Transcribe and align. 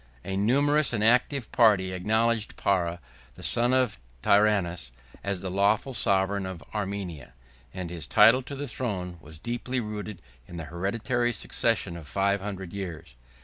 A 0.25 0.35
numerous 0.35 0.93
and 0.93 1.03
active 1.03 1.51
party 1.51 1.91
acknowledged 1.91 2.55
Para, 2.55 2.99
the 3.35 3.43
son 3.43 3.71
of 3.71 3.99
Tiranus, 4.23 4.91
as 5.23 5.41
the 5.41 5.49
lawful 5.51 5.93
sovereign 5.93 6.47
of 6.47 6.63
Armenia, 6.73 7.33
and 7.71 7.91
his 7.91 8.07
title 8.07 8.41
to 8.41 8.55
the 8.55 8.67
throne 8.67 9.19
was 9.21 9.37
deeply 9.37 9.79
rooted 9.79 10.19
in 10.47 10.57
the 10.57 10.63
hereditary 10.65 11.31
succession 11.31 11.95
of 11.95 12.07
five 12.07 12.41
hundred 12.41 12.73
years. 12.73 13.15